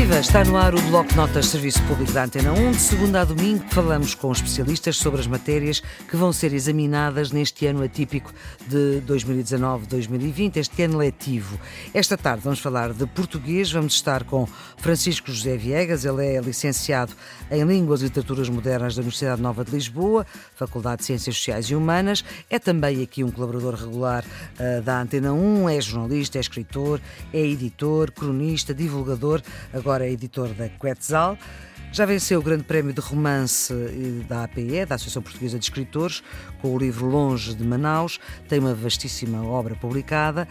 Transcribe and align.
Viva! 0.00 0.18
Está 0.18 0.42
no 0.44 0.56
ar 0.56 0.74
o 0.74 0.80
Bloco 0.84 1.14
Notas 1.14 1.46
Serviço 1.46 1.82
Público 1.82 2.10
da 2.12 2.24
Antena 2.24 2.54
1. 2.54 2.70
De 2.70 2.76
segunda 2.78 3.20
a 3.20 3.24
domingo 3.24 3.62
falamos 3.68 4.14
com 4.14 4.32
especialistas 4.32 4.96
sobre 4.96 5.20
as 5.20 5.26
matérias 5.26 5.82
que 6.08 6.16
vão 6.16 6.32
ser 6.32 6.54
examinadas 6.54 7.30
neste 7.32 7.66
ano 7.66 7.82
atípico 7.82 8.32
de 8.66 9.02
2019-2020, 9.06 10.56
este 10.56 10.84
ano 10.84 10.96
letivo. 10.96 11.60
Esta 11.92 12.16
tarde 12.16 12.42
vamos 12.42 12.60
falar 12.60 12.94
de 12.94 13.06
português, 13.08 13.70
vamos 13.70 13.92
estar 13.92 14.24
com 14.24 14.48
Francisco 14.78 15.30
José 15.30 15.58
Viegas, 15.58 16.06
ele 16.06 16.24
é 16.24 16.40
licenciado 16.40 17.12
em 17.50 17.62
Línguas 17.64 18.00
e 18.00 18.04
Literaturas 18.04 18.48
Modernas 18.48 18.94
da 18.94 19.02
Universidade 19.02 19.42
Nova 19.42 19.66
de 19.66 19.70
Lisboa, 19.70 20.26
Faculdade 20.54 21.00
de 21.00 21.04
Ciências 21.04 21.36
Sociais 21.36 21.66
e 21.66 21.74
Humanas, 21.74 22.24
é 22.48 22.58
também 22.58 23.02
aqui 23.02 23.22
um 23.22 23.30
colaborador 23.30 23.74
regular 23.74 24.24
uh, 24.24 24.80
da 24.80 25.02
Antena 25.02 25.34
1, 25.34 25.68
é 25.68 25.78
jornalista, 25.78 26.38
é 26.38 26.40
escritor, 26.40 27.00
é 27.34 27.40
editor, 27.40 28.10
cronista, 28.12 28.72
divulgador, 28.72 29.42
agora 29.74 29.89
é 29.98 30.10
editor 30.10 30.48
da 30.54 30.68
Quetzal. 30.68 31.36
Já 31.92 32.06
venceu 32.06 32.38
o 32.38 32.42
Grande 32.42 32.62
Prémio 32.62 32.92
de 32.92 33.00
Romance 33.00 33.74
da 34.28 34.44
APE, 34.44 34.86
da 34.86 34.94
Associação 34.94 35.22
Portuguesa 35.22 35.58
de 35.58 35.64
Escritores, 35.64 36.22
com 36.62 36.72
o 36.72 36.78
livro 36.78 37.06
Longe 37.06 37.52
de 37.52 37.64
Manaus. 37.64 38.20
Tem 38.48 38.60
uma 38.60 38.72
vastíssima 38.72 39.44
obra 39.44 39.74
publicada 39.74 40.46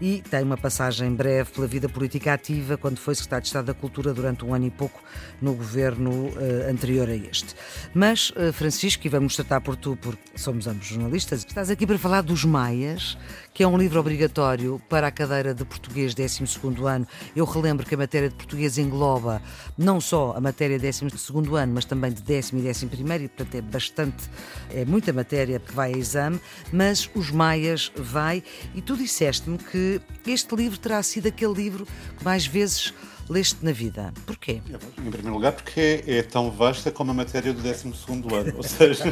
e 0.00 0.22
tem 0.28 0.42
uma 0.42 0.56
passagem 0.56 1.12
breve 1.14 1.50
pela 1.50 1.66
vida 1.66 1.88
política 1.88 2.32
ativa, 2.32 2.76
quando 2.76 2.98
foi 2.98 3.14
Secretário 3.14 3.42
de 3.42 3.48
Estado 3.48 3.66
da 3.66 3.74
Cultura 3.74 4.12
durante 4.12 4.44
um 4.44 4.54
ano 4.54 4.66
e 4.66 4.70
pouco 4.70 5.02
no 5.40 5.54
governo 5.54 6.28
uh, 6.28 6.70
anterior 6.70 7.08
a 7.08 7.14
este. 7.14 7.54
Mas, 7.94 8.30
uh, 8.30 8.52
Francisco, 8.52 9.06
e 9.06 9.10
vamos 9.10 9.36
tratar 9.36 9.60
por 9.60 9.76
tu, 9.76 9.96
porque 10.00 10.36
somos 10.36 10.66
ambos 10.66 10.86
jornalistas, 10.86 11.44
estás 11.46 11.70
aqui 11.70 11.86
para 11.86 11.98
falar 11.98 12.22
dos 12.22 12.44
Maias, 12.44 13.16
que 13.52 13.62
é 13.62 13.68
um 13.68 13.78
livro 13.78 14.00
obrigatório 14.00 14.80
para 14.88 15.06
a 15.06 15.10
cadeira 15.10 15.54
de 15.54 15.64
português 15.64 16.14
12 16.14 16.44
ano. 16.86 17.06
Eu 17.36 17.44
relembro 17.44 17.86
que 17.86 17.94
a 17.94 17.98
matéria 17.98 18.28
de 18.28 18.34
português 18.34 18.78
engloba 18.78 19.40
não 19.78 20.00
só 20.00 20.34
a 20.36 20.40
matéria 20.40 20.78
de 20.78 20.86
12 20.86 21.04
ano, 21.56 21.72
mas 21.74 21.84
também 21.84 22.12
de 22.12 22.22
décimo 22.22 22.60
e 22.60 22.64
décimo 22.64 22.90
primeiro, 22.90 23.24
e 23.24 23.28
portanto 23.28 23.54
é 23.54 23.60
bastante, 23.60 24.28
é 24.70 24.84
muita 24.84 25.12
matéria 25.12 25.60
que 25.60 25.72
vai 25.72 25.94
a 25.94 25.96
exame, 25.96 26.40
mas 26.72 27.08
os 27.14 27.30
Maias 27.30 27.92
vai, 27.96 28.42
e 28.74 28.82
tu 28.82 28.96
disseste-me 28.96 29.58
que 29.58 29.83
este 30.26 30.54
livro 30.54 30.78
terá 30.78 31.02
sido 31.02 31.28
aquele 31.28 31.54
livro 31.54 31.86
que 32.18 32.24
mais 32.24 32.46
vezes 32.46 32.92
leste 33.28 33.64
na 33.64 33.72
vida. 33.72 34.12
Porquê? 34.26 34.60
Em 34.98 35.10
primeiro 35.10 35.34
lugar, 35.34 35.52
porque 35.52 36.04
é, 36.06 36.22
tão 36.22 36.50
vasta 36.50 36.90
como 36.90 37.10
a 37.10 37.14
matéria 37.14 37.52
do 37.52 37.62
12 37.62 37.88
ano. 37.88 38.56
Ou 38.56 38.62
seja, 38.62 39.04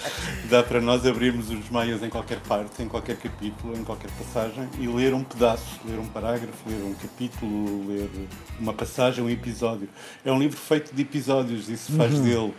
dá 0.50 0.62
para 0.62 0.80
nós 0.80 1.06
abrirmos 1.06 1.50
os 1.50 1.68
maias 1.70 2.02
em 2.02 2.08
qualquer 2.08 2.40
parte, 2.40 2.82
em 2.82 2.88
qualquer 2.88 3.16
capítulo, 3.16 3.76
em 3.76 3.84
qualquer 3.84 4.10
passagem 4.12 4.68
e 4.78 4.86
ler 4.86 5.14
um 5.14 5.22
pedaço, 5.22 5.80
ler 5.84 5.98
um 5.98 6.06
parágrafo, 6.06 6.68
ler 6.68 6.82
um 6.82 6.94
capítulo, 6.94 7.88
ler 7.88 8.10
uma 8.58 8.72
passagem, 8.72 9.22
um 9.22 9.30
episódio. 9.30 9.88
É 10.24 10.32
um 10.32 10.38
livro 10.38 10.58
feito 10.58 10.94
de 10.94 11.02
episódios, 11.02 11.68
isso 11.68 11.92
faz 11.92 12.14
uhum. 12.14 12.22
dele 12.22 12.54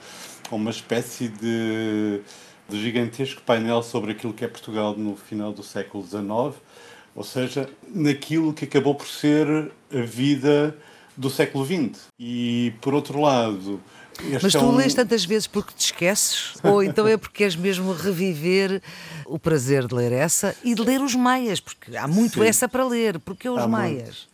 uma 0.51 0.71
espécie 0.71 1.29
de, 1.29 2.21
de 2.67 2.81
gigantesco 2.81 3.41
painel 3.41 3.81
sobre 3.81 4.11
aquilo 4.11 4.33
que 4.33 4.43
é 4.43 4.47
Portugal 4.47 4.95
no 4.97 5.15
final 5.15 5.53
do 5.53 5.63
século 5.63 6.05
XIX 6.05 6.61
ou 7.15 7.23
seja, 7.23 7.69
naquilo 7.93 8.53
que 8.53 8.65
acabou 8.65 8.95
por 8.95 9.07
ser 9.07 9.71
a 9.93 10.01
vida 10.01 10.75
do 11.15 11.29
século 11.29 11.65
XX. 11.65 12.07
E, 12.19 12.73
por 12.81 12.93
outro 12.93 13.19
lado. 13.19 13.79
Mas 14.41 14.53
tu 14.53 14.57
é 14.57 14.61
um... 14.61 14.75
lês 14.75 14.93
tantas 14.93 15.25
vezes 15.25 15.47
porque 15.47 15.73
te 15.75 15.85
esqueces? 15.85 16.53
ou 16.63 16.83
então 16.83 17.07
é 17.07 17.17
porque 17.17 17.37
queres 17.39 17.55
mesmo 17.55 17.91
reviver 17.93 18.81
o 19.25 19.39
prazer 19.39 19.87
de 19.87 19.95
ler 19.95 20.11
essa 20.11 20.55
e 20.63 20.75
de 20.75 20.81
ler 20.81 21.01
os 21.01 21.15
Maias? 21.15 21.59
Porque 21.59 21.95
há 21.95 22.07
muito 22.07 22.39
Sim. 22.39 22.45
essa 22.45 22.67
para 22.67 22.85
ler. 22.85 23.19
Porque 23.19 23.49
os 23.49 23.59
há 23.59 23.67
Maias? 23.67 24.27
Muito. 24.27 24.31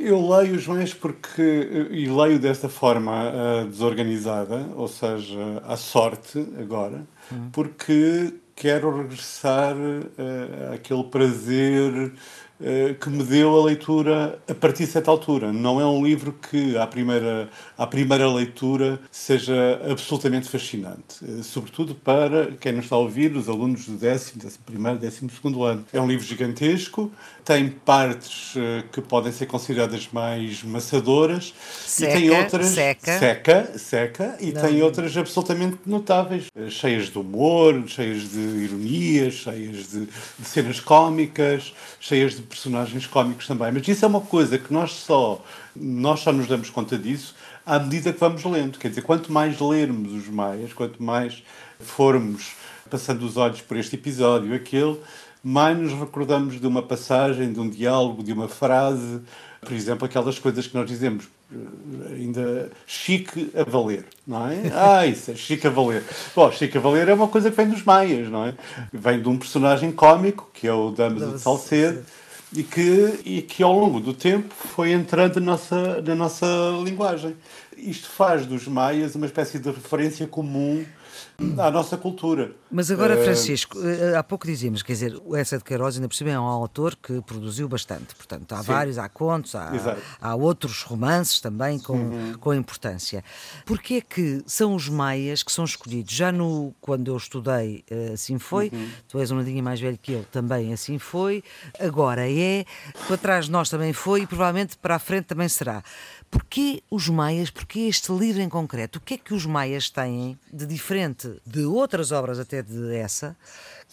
Eu 0.00 0.28
leio 0.28 0.56
os 0.56 0.66
Maias 0.66 0.94
porque. 0.94 1.88
e 1.90 2.08
leio 2.08 2.38
desta 2.38 2.68
forma 2.68 3.30
uh, 3.30 3.66
desorganizada, 3.66 4.66
ou 4.74 4.88
seja, 4.88 5.62
à 5.66 5.76
sorte 5.76 6.38
agora, 6.58 7.06
hum. 7.32 7.48
porque 7.52 8.34
quero 8.56 8.90
regressar 9.02 9.76
uh, 9.76 10.74
àquele 10.74 11.04
prazer 11.04 12.12
que 13.00 13.10
me 13.10 13.22
deu 13.22 13.60
a 13.60 13.64
leitura 13.64 14.38
a 14.48 14.54
partir 14.54 14.84
de 14.84 14.92
certa 14.92 15.10
altura. 15.10 15.52
Não 15.52 15.80
é 15.80 15.86
um 15.86 16.04
livro 16.04 16.32
que, 16.32 16.76
à 16.76 16.86
primeira, 16.86 17.50
à 17.76 17.86
primeira 17.86 18.30
leitura, 18.32 18.98
seja 19.10 19.80
absolutamente 19.90 20.48
fascinante. 20.48 21.22
Uh, 21.22 21.42
sobretudo 21.42 21.94
para 21.94 22.52
quem 22.60 22.72
nos 22.72 22.84
está 22.84 22.96
a 22.96 22.98
ouvir, 22.98 23.36
os 23.36 23.48
alunos 23.48 23.86
do 23.86 23.96
décimo, 23.96 24.42
décimo 24.42 24.64
primeiro, 24.64 24.98
décimo 24.98 25.30
segundo 25.30 25.64
ano. 25.64 25.84
É 25.92 26.00
um 26.00 26.06
livro 26.06 26.24
gigantesco, 26.24 27.12
tem 27.44 27.68
partes 27.68 28.54
que 28.92 29.00
podem 29.00 29.30
ser 29.30 29.46
consideradas 29.46 30.08
mais 30.12 30.62
maçadoras 30.62 31.54
seca, 31.84 32.18
e 32.18 32.20
tem 32.20 32.30
outras 32.30 32.66
seca, 32.66 33.18
seca, 33.18 33.78
seca 33.78 34.36
e 34.40 34.52
Não. 34.52 34.62
tem 34.62 34.82
outras 34.82 35.16
absolutamente 35.16 35.78
notáveis, 35.86 36.46
cheias 36.70 37.10
de 37.10 37.18
humor, 37.18 37.84
cheias 37.86 38.30
de 38.30 38.38
ironias, 38.38 39.34
cheias 39.34 39.90
de, 39.90 40.06
de 40.06 40.44
cenas 40.44 40.80
cómicas, 40.80 41.72
cheias 42.00 42.34
de 42.34 42.42
personagens 42.48 43.06
cómicos 43.06 43.46
também. 43.46 43.72
Mas 43.72 43.86
isso 43.86 44.04
é 44.04 44.08
uma 44.08 44.20
coisa 44.20 44.58
que 44.58 44.72
nós 44.72 44.92
só 44.92 45.42
nós 45.74 46.20
só 46.20 46.32
nos 46.32 46.46
damos 46.46 46.70
conta 46.70 46.96
disso 46.96 47.34
à 47.64 47.78
medida 47.78 48.12
que 48.12 48.20
vamos 48.20 48.44
lendo. 48.44 48.78
Quer 48.78 48.88
dizer, 48.88 49.02
quanto 49.02 49.32
mais 49.32 49.60
lermos 49.60 50.12
os 50.12 50.28
Maias, 50.28 50.72
quanto 50.72 51.02
mais 51.02 51.42
formos 51.80 52.52
passando 52.88 53.26
os 53.26 53.36
olhos 53.36 53.60
por 53.60 53.76
este 53.76 53.96
episódio, 53.96 54.54
aquele, 54.54 54.98
mais 55.42 55.76
nos 55.76 55.92
recordamos 55.92 56.60
de 56.60 56.66
uma 56.66 56.82
passagem, 56.82 57.52
de 57.52 57.60
um 57.60 57.68
diálogo, 57.68 58.22
de 58.22 58.32
uma 58.32 58.48
frase, 58.48 59.20
por 59.60 59.72
exemplo, 59.72 60.06
aquelas 60.06 60.38
coisas 60.38 60.66
que 60.66 60.74
nós 60.76 60.88
dizemos 60.88 61.28
eh, 61.52 62.14
ainda 62.14 62.70
chique 62.86 63.50
a 63.54 63.64
valer, 63.64 64.04
não 64.26 64.48
é? 64.48 64.70
Ah, 64.74 65.06
isso 65.06 65.32
é 65.32 65.34
chique 65.34 65.66
a 65.66 65.70
valer. 65.70 66.04
Bom, 66.34 66.50
chique 66.52 66.78
a 66.78 66.80
valer 66.80 67.08
é 67.08 67.14
uma 67.14 67.28
coisa 67.28 67.50
que 67.50 67.56
vem 67.56 67.68
dos 67.68 67.82
maias, 67.82 68.28
não 68.28 68.44
é? 68.44 68.54
Vem 68.92 69.20
de 69.20 69.28
um 69.28 69.36
personagem 69.36 69.90
cómico, 69.90 70.48
que 70.54 70.66
é 70.66 70.72
o 70.72 70.90
Damas 70.90 71.32
de 71.32 71.40
Salcedo, 71.40 72.04
e 72.54 72.62
que, 72.62 73.20
e 73.24 73.42
que 73.42 73.62
ao 73.62 73.72
longo 73.72 74.00
do 74.00 74.14
tempo 74.14 74.54
foi 74.54 74.92
entrando 74.92 75.40
na 75.40 75.52
nossa, 75.52 76.02
na 76.02 76.14
nossa 76.14 76.46
linguagem. 76.84 77.36
Isto 77.76 78.08
faz 78.08 78.46
dos 78.46 78.66
maias 78.66 79.14
uma 79.14 79.26
espécie 79.26 79.58
de 79.58 79.70
referência 79.70 80.26
comum 80.26 80.84
à 81.58 81.70
nossa 81.70 81.96
cultura. 81.96 82.52
Mas 82.70 82.90
agora, 82.90 83.14
eh, 83.14 83.24
Francisco, 83.24 83.78
uh, 83.78 84.16
há 84.16 84.22
pouco 84.22 84.46
dizíamos, 84.46 84.82
quer 84.82 84.92
dizer, 84.92 85.20
o 85.24 85.36
Essa 85.36 85.58
de 85.58 85.64
Queiroz 85.64 85.96
ainda 85.96 86.08
por 86.08 86.14
cima 86.14 86.30
é 86.30 86.38
um 86.38 86.44
autor 86.44 86.96
que 86.96 87.20
produziu 87.22 87.68
bastante, 87.68 88.14
portanto, 88.14 88.52
há 88.52 88.58
Sim. 88.58 88.64
vários, 88.64 88.98
há 88.98 89.08
contos, 89.08 89.54
há, 89.54 89.72
há, 90.20 90.34
outros 90.34 90.82
romances 90.82 91.40
também 91.40 91.78
com, 91.78 91.94
uhum. 91.94 92.34
com 92.38 92.54
importância. 92.54 93.24
Porquê 93.64 93.94
é 93.94 94.00
que 94.00 94.42
são 94.46 94.74
os 94.74 94.88
maias 94.88 95.42
que 95.42 95.52
são 95.52 95.64
escolhidos? 95.64 96.12
Já 96.12 96.32
no, 96.32 96.74
quando 96.80 97.08
eu 97.08 97.16
estudei, 97.16 97.84
uh, 97.90 98.14
assim 98.14 98.38
foi, 98.38 98.70
uhum. 98.72 98.88
tu 99.08 99.18
és 99.18 99.30
um 99.30 99.36
nadinho 99.36 99.62
mais 99.62 99.80
velho 99.80 99.98
que 100.00 100.12
eu, 100.12 100.24
também 100.30 100.72
assim 100.72 100.98
foi, 100.98 101.42
agora 101.78 102.30
é, 102.30 102.64
para 103.06 103.16
trás 103.16 103.46
de 103.46 103.50
nós 103.50 103.70
também 103.70 103.92
foi 103.92 104.22
e 104.22 104.26
provavelmente 104.26 104.76
para 104.76 104.96
a 104.96 104.98
frente 104.98 105.26
também 105.26 105.48
será. 105.48 105.82
Porquê 106.30 106.82
os 106.90 107.08
maias, 107.08 107.50
porquê 107.50 107.80
este 107.80 108.12
livro 108.12 108.42
em 108.42 108.48
concreto? 108.48 108.98
O 108.98 109.00
que 109.00 109.14
é 109.14 109.18
que 109.18 109.34
os 109.34 109.46
maias 109.46 109.88
têm 109.90 110.38
de 110.52 110.66
diferente 110.66 111.40
de 111.46 111.64
outras 111.64 112.12
obras, 112.12 112.38
até 112.38 112.62
de 112.62 112.94
essa, 112.96 113.36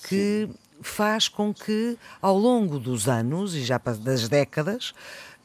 que 0.07 0.47
Sim. 0.47 0.55
faz 0.81 1.27
com 1.27 1.53
que, 1.53 1.97
ao 2.21 2.37
longo 2.37 2.79
dos 2.79 3.07
anos 3.07 3.55
e 3.55 3.63
já 3.63 3.77
das 3.77 4.27
décadas, 4.27 4.93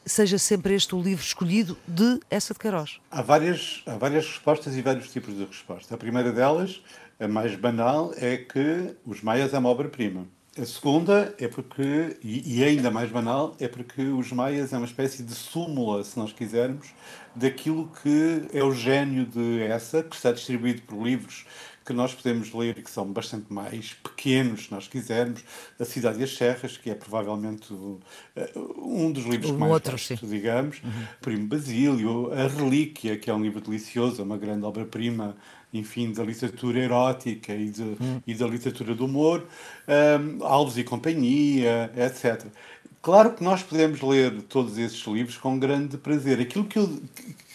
seja 0.05 0.37
sempre 0.37 0.73
este 0.73 0.95
o 0.95 1.01
livro 1.01 1.23
escolhido 1.23 1.77
de 1.87 2.19
essa 2.29 2.53
de 2.53 2.59
Queiroz? 2.59 2.99
Há 3.11 3.21
várias, 3.21 3.83
há 3.85 3.95
várias 3.95 4.25
respostas 4.25 4.75
e 4.75 4.81
vários 4.81 5.11
tipos 5.11 5.35
de 5.35 5.45
resposta. 5.45 5.93
A 5.93 5.97
primeira 5.97 6.31
delas, 6.31 6.81
a 7.19 7.27
mais 7.27 7.55
banal, 7.55 8.13
é 8.17 8.37
que 8.37 8.95
Os 9.05 9.21
Maias 9.21 9.53
é 9.53 9.59
uma 9.59 9.69
obra-prima. 9.69 10.27
A 10.57 10.65
segunda 10.65 11.33
é 11.37 11.47
porque, 11.47 12.17
e, 12.21 12.63
ainda 12.63 12.89
mais 12.89 13.09
banal, 13.11 13.55
é 13.59 13.67
porque 13.67 14.01
os 14.01 14.31
Maias 14.31 14.73
é 14.73 14.77
uma 14.77 14.85
espécie 14.85 15.23
de 15.23 15.33
súmula, 15.33 16.03
se 16.03 16.17
nós 16.17 16.33
quisermos, 16.33 16.87
daquilo 17.35 17.89
que 18.01 18.47
é 18.51 18.63
o 18.63 18.73
gênio 18.73 19.25
de 19.25 19.61
essa, 19.61 20.03
que 20.03 20.15
está 20.15 20.31
distribuído 20.31 20.81
por 20.81 21.01
livros 21.01 21.45
que 21.89 21.93
nós 21.93 22.13
podemos 22.13 22.53
ler 22.53 22.77
e 22.77 22.83
que 22.83 22.91
são 22.91 23.11
bastante 23.11 23.51
mais 23.51 23.93
pequenos, 23.93 24.65
se 24.65 24.71
nós 24.71 24.87
quisermos. 24.87 25.43
A 25.79 25.83
Cidade 25.83 26.19
e 26.19 26.23
as 26.23 26.35
Serras, 26.35 26.77
que 26.77 26.91
é 26.91 26.93
provavelmente 26.93 27.73
eh, 28.35 28.51
um 28.77 29.11
dos 29.11 29.25
livros 29.25 29.49
um 29.49 29.57
mais 29.57 29.71
outro, 29.71 29.93
gosto, 29.93 30.27
digamos. 30.27 30.83
Uhum. 30.83 31.07
Primo 31.19 31.47
Basílio, 31.47 32.31
A 32.31 32.47
Relíquia, 32.47 33.17
que 33.17 33.27
é 33.27 33.33
um 33.33 33.41
livro 33.41 33.59
delicioso, 33.59 34.21
uma 34.21 34.37
grande 34.37 34.65
obra-prima 34.65 35.35
enfim, 35.73 36.11
da 36.11 36.23
literatura 36.23 36.79
erótica 36.79 37.53
e, 37.53 37.69
de, 37.69 37.83
hum. 37.83 38.21
e 38.25 38.33
da 38.33 38.47
literatura 38.47 38.95
do 38.95 39.05
humor, 39.05 39.45
um, 39.87 40.43
Alves 40.45 40.77
e 40.77 40.83
Companhia, 40.83 41.91
etc. 41.95 42.45
Claro 43.01 43.31
que 43.33 43.43
nós 43.43 43.63
podemos 43.63 44.01
ler 44.01 44.41
todos 44.43 44.77
esses 44.77 45.05
livros 45.07 45.37
com 45.37 45.57
grande 45.57 45.97
prazer. 45.97 46.39
Aquilo 46.39 46.65
que, 46.65 46.77
eu, 46.77 47.01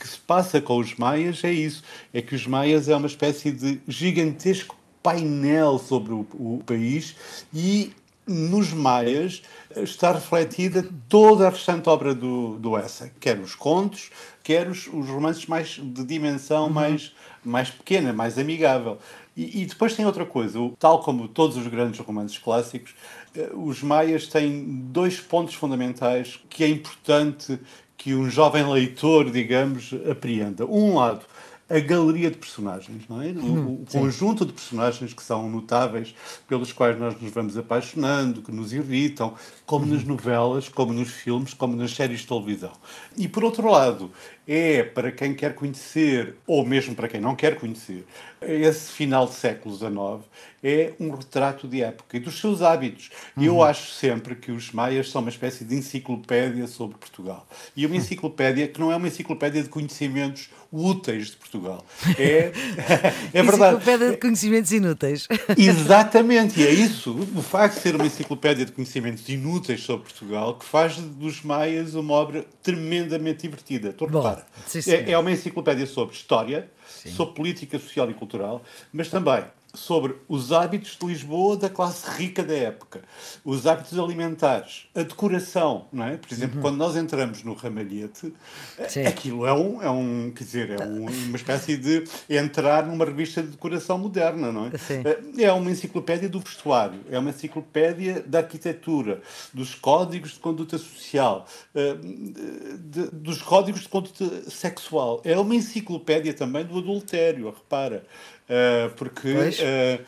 que 0.00 0.08
se 0.08 0.19
passa 0.19 0.61
com 0.61 0.78
os 0.78 0.94
Maias 0.94 1.44
é 1.44 1.52
isso: 1.52 1.82
é 2.12 2.22
que 2.22 2.34
os 2.34 2.46
Maias 2.46 2.88
é 2.88 2.96
uma 2.96 3.06
espécie 3.06 3.50
de 3.50 3.81
gigantesco 3.87 4.76
painel 5.02 5.78
sobre 5.78 6.14
o, 6.14 6.26
o 6.32 6.62
país 6.64 7.14
e 7.52 7.93
nos 8.26 8.72
Maias 8.72 9.42
está 9.76 10.12
refletida 10.12 10.86
toda 11.08 11.46
a 11.46 11.50
restante 11.50 11.88
obra 11.88 12.14
do, 12.14 12.56
do 12.58 12.76
Essa, 12.76 13.10
quer 13.20 13.38
os 13.38 13.54
contos, 13.54 14.10
quer 14.42 14.68
os, 14.68 14.86
os 14.86 15.08
romances 15.08 15.46
mais 15.46 15.80
de 15.82 16.04
dimensão 16.04 16.66
uhum. 16.66 16.72
mais, 16.72 17.12
mais 17.44 17.70
pequena, 17.70 18.12
mais 18.12 18.38
amigável. 18.38 18.98
E, 19.36 19.62
e, 19.62 19.66
depois 19.66 19.94
tem 19.96 20.06
outra 20.06 20.24
coisa, 20.24 20.58
tal 20.78 21.02
como 21.02 21.26
todos 21.26 21.56
os 21.56 21.66
grandes 21.66 21.98
romances 21.98 22.38
clássicos, 22.38 22.94
eh, 23.34 23.50
os 23.52 23.82
Maias 23.82 24.28
têm 24.28 24.64
dois 24.64 25.18
pontos 25.18 25.54
fundamentais 25.54 26.38
que 26.48 26.62
é 26.62 26.68
importante 26.68 27.58
que 27.96 28.14
um 28.14 28.30
jovem 28.30 28.64
leitor, 28.70 29.30
digamos, 29.30 29.90
apreenda. 30.08 30.64
Um 30.66 30.94
lado, 30.94 31.24
a 31.74 31.80
galeria 31.80 32.30
de 32.30 32.36
personagens, 32.36 33.02
não 33.08 33.20
é? 33.20 33.30
O, 33.30 33.44
hum, 33.44 33.82
o 33.82 33.86
conjunto 33.90 34.46
de 34.46 34.52
personagens 34.52 35.12
que 35.12 35.22
são 35.22 35.50
notáveis, 35.50 36.14
pelos 36.46 36.72
quais 36.72 36.96
nós 36.96 37.20
nos 37.20 37.32
vamos 37.32 37.58
apaixonando, 37.58 38.42
que 38.42 38.52
nos 38.52 38.72
irritam, 38.72 39.34
como 39.66 39.84
nas 39.84 40.04
novelas, 40.04 40.68
como 40.68 40.92
nos 40.92 41.10
filmes, 41.10 41.52
como 41.52 41.74
nas 41.74 41.90
séries 41.90 42.20
de 42.20 42.28
televisão. 42.28 42.70
E 43.16 43.26
por 43.26 43.42
outro 43.42 43.68
lado, 43.68 44.12
é 44.46 44.84
para 44.84 45.10
quem 45.10 45.34
quer 45.34 45.54
conhecer, 45.56 46.36
ou 46.46 46.64
mesmo 46.64 46.94
para 46.94 47.08
quem 47.08 47.20
não 47.20 47.34
quer 47.34 47.56
conhecer, 47.58 48.06
esse 48.40 48.92
final 48.92 49.26
do 49.26 49.32
século 49.32 49.74
XIX, 49.74 50.28
é 50.62 50.92
um 51.00 51.10
retrato 51.10 51.66
de 51.66 51.82
época 51.82 52.16
e 52.16 52.20
dos 52.20 52.38
seus 52.38 52.62
hábitos. 52.62 53.10
Uhum. 53.36 53.44
Eu 53.44 53.62
acho 53.62 53.92
sempre 53.92 54.34
que 54.34 54.52
os 54.52 54.70
maias 54.70 55.10
são 55.10 55.22
uma 55.22 55.30
espécie 55.30 55.64
de 55.64 55.74
enciclopédia 55.74 56.66
sobre 56.66 56.96
Portugal. 56.98 57.46
E 57.76 57.84
uma 57.84 57.96
enciclopédia 57.96 58.68
que 58.68 58.78
não 58.78 58.92
é 58.92 58.96
uma 58.96 59.08
enciclopédia 59.08 59.62
de 59.62 59.68
conhecimentos 59.68 60.50
úteis 60.74 61.28
de 61.28 61.36
Portugal. 61.36 61.84
É, 62.18 62.52
é 63.32 63.42
verdade. 63.42 63.76
Enciclopédia 63.76 64.10
de 64.10 64.16
conhecimentos 64.18 64.72
inúteis. 64.72 65.28
Exatamente, 65.56 66.60
e 66.60 66.66
é 66.66 66.70
isso. 66.70 67.12
O 67.34 67.42
facto 67.42 67.76
de 67.76 67.80
ser 67.80 67.96
uma 67.96 68.06
enciclopédia 68.06 68.64
de 68.64 68.72
conhecimentos 68.72 69.28
inúteis 69.28 69.82
sobre 69.82 70.04
Portugal 70.04 70.54
que 70.54 70.64
faz 70.64 70.96
dos 70.96 71.42
maias 71.42 71.94
uma 71.94 72.14
obra 72.14 72.44
tremendamente 72.62 73.42
divertida. 73.42 73.90
Estou 73.90 74.08
Bom, 74.08 74.18
repara. 74.18 74.46
É, 74.86 75.12
é 75.12 75.18
uma 75.18 75.30
enciclopédia 75.30 75.86
sobre 75.86 76.14
história, 76.14 76.70
sim. 76.88 77.10
sobre 77.10 77.34
política 77.34 77.78
social 77.78 78.10
e 78.10 78.14
cultural, 78.14 78.62
mas 78.92 79.08
também 79.08 79.44
sobre 79.74 80.16
os 80.28 80.52
hábitos 80.52 80.96
de 80.98 81.06
Lisboa 81.06 81.56
da 81.56 81.68
classe 81.68 82.08
rica 82.16 82.42
da 82.42 82.54
época, 82.54 83.02
os 83.44 83.66
hábitos 83.66 83.98
alimentares, 83.98 84.86
a 84.94 85.02
decoração, 85.02 85.86
não 85.92 86.04
é? 86.04 86.16
Por 86.16 86.32
exemplo, 86.32 86.56
uhum. 86.56 86.62
quando 86.62 86.76
nós 86.76 86.96
entramos 86.96 87.42
no 87.42 87.54
Ramalhete, 87.54 88.32
Sim. 88.88 89.06
aquilo 89.06 89.46
é 89.46 89.52
um, 89.52 89.82
é 89.82 89.90
um, 89.90 90.32
quer 90.34 90.44
dizer, 90.44 90.70
é 90.70 90.84
um, 90.84 91.06
uma 91.28 91.36
espécie 91.36 91.76
de 91.76 92.04
entrar 92.30 92.86
numa 92.86 93.04
revista 93.04 93.42
de 93.42 93.48
decoração 93.48 93.98
moderna, 93.98 94.52
não 94.52 94.66
é? 94.66 94.78
Sim. 94.78 95.02
É 95.38 95.52
uma 95.52 95.70
enciclopédia 95.70 96.28
do 96.28 96.40
vestuário, 96.40 97.00
é 97.10 97.18
uma 97.18 97.30
enciclopédia 97.30 98.22
da 98.26 98.38
arquitetura, 98.38 99.20
dos 99.52 99.74
códigos 99.74 100.32
de 100.32 100.38
conduta 100.38 100.78
social, 100.78 101.46
eh, 101.74 101.96
de, 102.78 103.10
dos 103.10 103.42
códigos 103.42 103.82
de 103.82 103.88
conduta 103.88 104.50
sexual. 104.50 105.20
É 105.24 105.38
uma 105.38 105.54
enciclopédia 105.54 106.32
também 106.32 106.64
do 106.64 106.78
adultério, 106.78 107.46
repara. 107.46 108.06
Uh, 108.44 108.91
porque 108.96 109.32
uh, 109.32 110.05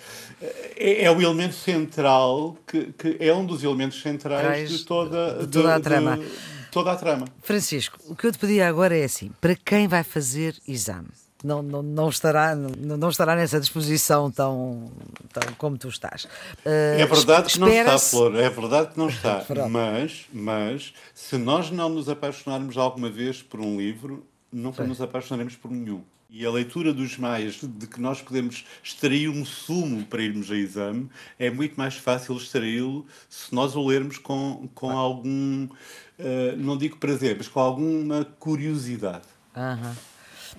é, 0.76 1.04
é, 1.04 1.10
o 1.10 1.20
elemento 1.22 1.54
central, 1.54 2.56
que, 2.66 2.92
que, 2.92 3.16
é 3.18 3.32
um 3.32 3.46
dos 3.46 3.64
elementos 3.64 4.02
centrais 4.02 4.68
de 4.70 4.84
toda, 4.84 5.38
de 5.38 5.46
toda, 5.46 5.74
a 5.74 5.80
trama. 5.80 6.18
De, 6.18 6.26
toda 6.70 6.92
a 6.92 6.96
trama. 6.96 7.26
Francisco, 7.42 7.98
o 8.06 8.14
que 8.14 8.26
eu 8.26 8.32
te 8.32 8.38
pedi 8.38 8.60
agora 8.60 8.94
é 8.96 9.04
assim: 9.04 9.30
para 9.40 9.54
quem 9.54 9.88
vai 9.88 10.04
fazer 10.04 10.54
exame? 10.68 11.08
Não, 11.42 11.62
não, 11.62 11.82
não, 11.82 12.08
estará, 12.08 12.54
não, 12.54 12.96
não 12.96 13.08
estará 13.08 13.36
nessa 13.36 13.60
disposição 13.60 14.30
tão, 14.30 14.90
tão 15.32 15.54
como 15.56 15.78
tu 15.78 15.88
estás. 15.88 16.24
Uh, 16.24 16.98
é 16.98 17.06
verdade 17.06 17.52
que 17.52 17.60
não 17.60 17.68
está, 17.68 17.98
Flor, 17.98 18.36
é 18.36 18.50
verdade 18.50 18.92
que 18.92 18.98
não 18.98 19.08
está. 19.08 19.44
mas, 19.70 20.26
mas 20.32 20.92
se 21.14 21.38
nós 21.38 21.70
não 21.70 21.88
nos 21.88 22.08
apaixonarmos 22.08 22.76
alguma 22.76 23.08
vez 23.08 23.42
por 23.42 23.60
um 23.60 23.78
livro, 23.78 24.26
nunca 24.52 24.82
Sim. 24.82 24.88
nos 24.88 25.00
apaixonaremos 25.00 25.56
por 25.56 25.70
nenhum. 25.70 26.02
E 26.38 26.44
a 26.44 26.50
leitura 26.50 26.92
dos 26.92 27.16
maias, 27.16 27.58
de 27.62 27.86
que 27.86 27.98
nós 27.98 28.20
podemos 28.20 28.66
extrair 28.84 29.30
um 29.30 29.42
sumo 29.42 30.04
para 30.04 30.22
irmos 30.22 30.50
a 30.50 30.54
exame, 30.54 31.08
é 31.38 31.48
muito 31.48 31.76
mais 31.76 31.94
fácil 31.94 32.36
extraí-lo 32.36 33.06
se 33.26 33.54
nós 33.54 33.74
o 33.74 33.82
lermos 33.82 34.18
com, 34.18 34.68
com 34.74 34.90
algum, 34.90 35.64
uh, 35.64 36.56
não 36.58 36.76
digo 36.76 36.98
prazer, 36.98 37.36
mas 37.38 37.48
com 37.48 37.58
alguma 37.58 38.26
curiosidade. 38.38 39.24
Uhum. 39.56 39.94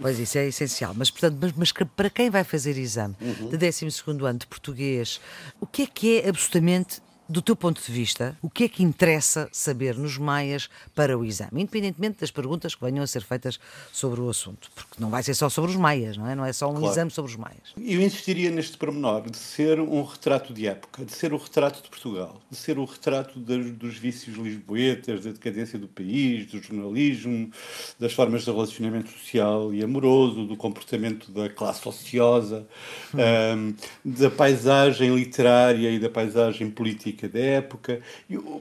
Pois 0.02 0.18
isso 0.18 0.40
é 0.40 0.48
essencial. 0.48 0.96
Mas, 0.96 1.12
portanto, 1.12 1.38
mas, 1.40 1.54
mas 1.56 1.72
para 1.96 2.10
quem 2.10 2.32
vai 2.32 2.44
fazer 2.44 2.76
exame 2.76 3.16
uhum. 3.22 3.50
de 3.50 3.58
12 3.58 3.86
ano 4.26 4.40
de 4.40 4.48
português, 4.48 5.22
o 5.62 5.68
que 5.68 5.84
é 5.84 5.86
que 5.86 6.22
é 6.22 6.30
absolutamente 6.30 7.04
do 7.30 7.42
teu 7.42 7.56
ponto 7.56 7.82
de 7.82 7.92
vista, 7.92 8.38
o 8.42 8.50
que 8.50 8.64
é 8.64 8.70
que 8.70 8.84
interessa 8.84 9.50
saber 9.52 9.96
nos 9.98 10.18
maias 10.18 10.70
para 10.96 11.18
o 11.18 11.26
exame, 11.26 11.62
independentemente 11.62 12.22
das 12.22 12.32
perguntas 12.32 12.74
que 12.74 12.84
venham 12.84 13.04
a 13.04 13.08
ser 13.08 13.22
feitas 13.22 13.60
sobre 13.92 14.22
o 14.22 14.30
assunto? 14.30 14.70
Porque 14.74 14.96
não 15.00 15.10
vai 15.10 15.22
ser 15.24 15.34
só 15.34 15.50
sobre 15.50 15.72
os 15.72 15.78
maias, 15.78 16.16
não 16.16 16.28
é? 16.28 16.36
Não 16.36 16.46
é 16.46 16.54
só 16.54 16.70
um 16.70 16.76
claro. 16.76 16.88
exame 16.88 17.12
sobre 17.12 17.32
os 17.32 17.38
maias. 17.38 17.74
Eu 17.78 18.02
insistiria 18.02 18.50
neste 18.50 18.78
pormenor 18.78 19.30
de 19.30 19.38
ser 19.38 19.80
um 19.80 20.04
retrato 20.04 20.54
de 20.54 20.68
época, 20.68 21.04
de 21.04 21.12
ser 21.12 21.34
o 21.34 21.38
retrato 21.38 21.84
de 21.84 21.90
Portugal, 21.90 22.42
de 22.50 22.56
ser 22.56 22.78
o 22.80 22.86
retrato 22.86 23.40
dos, 23.40 23.72
dos 23.72 23.98
vícios 23.98 24.38
lisboetas, 24.38 25.26
da 25.26 25.32
decadência 25.32 25.78
do 25.78 25.88
país, 25.88 26.46
do 26.46 26.62
jornalismo, 26.62 27.52
das 28.00 28.14
formas 28.14 28.46
de 28.46 28.52
relacionamento 28.52 29.10
social 29.12 29.74
e 29.74 29.84
amoroso, 29.84 30.46
do 30.46 30.56
comportamento 30.56 31.32
da 31.32 31.50
classe 31.50 31.88
ociosa, 31.88 32.66
hum. 33.14 33.18
um, 33.58 33.76
da 34.06 34.30
paisagem 34.30 35.14
literária 35.14 35.90
e 35.92 36.00
da 36.00 36.10
paisagem 36.10 36.70
política 36.70 37.17
da 37.26 37.40
época. 37.40 38.02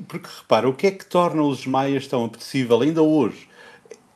Porque 0.06 0.28
repara, 0.28 0.68
o 0.68 0.74
que 0.74 0.86
é 0.86 0.90
que 0.92 1.04
torna 1.04 1.42
os 1.42 1.66
maias 1.66 2.06
tão 2.06 2.24
apetecível 2.24 2.80
ainda 2.80 3.02
hoje? 3.02 3.48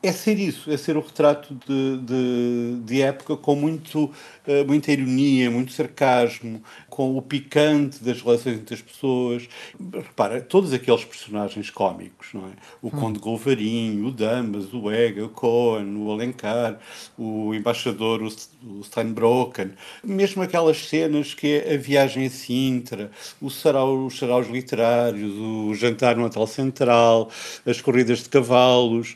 É 0.03 0.11
ser 0.11 0.39
isso, 0.39 0.71
é 0.71 0.77
ser 0.77 0.97
o 0.97 1.01
retrato 1.01 1.55
de, 1.67 1.97
de, 1.97 2.81
de 2.83 3.01
época 3.01 3.37
com 3.37 3.55
muito, 3.55 4.05
uh, 4.05 4.65
muita 4.65 4.91
ironia, 4.91 5.51
muito 5.51 5.71
sarcasmo, 5.71 6.61
com 6.89 7.15
o 7.15 7.21
picante 7.21 8.03
das 8.03 8.21
relações 8.21 8.57
entre 8.57 8.73
as 8.73 8.81
pessoas. 8.81 9.47
Repara, 9.93 10.41
todos 10.41 10.73
aqueles 10.73 11.05
personagens 11.05 11.69
cómicos, 11.69 12.29
não 12.33 12.47
é? 12.47 12.51
O 12.81 12.87
hum. 12.87 12.91
Conde 12.91 13.19
Golvarinho, 13.19 14.07
o 14.07 14.11
Damas, 14.11 14.73
o 14.73 14.89
Ega, 14.91 15.23
o 15.23 15.29
Cohen, 15.29 15.95
o 15.95 16.11
Alencar, 16.11 16.79
o 17.17 17.53
embaixador, 17.53 18.23
o, 18.23 18.27
o 18.27 18.83
Steinbrocken, 18.83 19.71
mesmo 20.03 20.41
aquelas 20.41 20.87
cenas 20.87 21.35
que 21.35 21.61
é 21.63 21.75
a 21.75 21.77
viagem 21.77 22.25
a 22.25 22.29
Sintra, 22.29 23.11
o 23.39 23.49
sarau, 23.51 24.05
os 24.05 24.17
saraus 24.17 24.47
literários, 24.47 25.33
o 25.37 25.75
jantar 25.75 26.15
no 26.15 26.25
Hotel 26.25 26.47
Central, 26.47 27.29
as 27.65 27.79
corridas 27.79 28.23
de 28.23 28.29
cavalos, 28.29 29.15